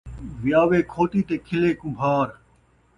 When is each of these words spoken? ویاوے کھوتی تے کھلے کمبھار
ویاوے 0.41 0.79
کھوتی 0.91 1.21
تے 1.27 1.35
کھلے 1.47 1.71
کمبھار 1.79 2.27